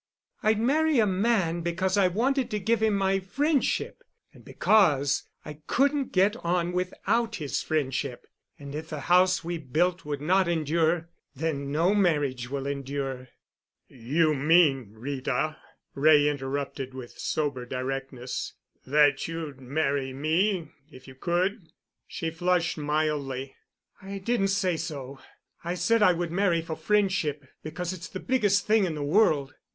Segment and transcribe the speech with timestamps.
[0.41, 5.59] I'd marry a man because I wanted to give him my friendship and because I
[5.67, 8.25] couldn't get on without his friendship,
[8.57, 13.27] and if the house we built would not endure, then no marriage will endure."
[13.89, 15.57] "You mean, Rita,"
[15.93, 18.53] Wray interrupted with sober directness,
[18.87, 21.71] "that you'd marry me if you could?"
[22.07, 23.55] She flushed mildly.
[24.01, 25.19] "I didn't say so.
[25.63, 29.53] I said I would marry for friendship because it's the biggest thing in the world.